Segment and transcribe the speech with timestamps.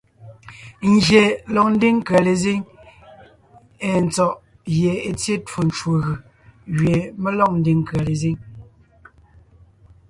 [0.91, 1.23] Ngyè
[1.53, 2.59] lɔg ńdiŋ nkʉ̀a lezíŋ
[3.87, 4.33] èe tsɔ̀ʼ
[4.73, 6.17] gie è tsyé twó ncwò gʉ̀
[6.77, 8.35] gẅie mé lɔg ńdiŋ nkʉ̀a lezíŋ.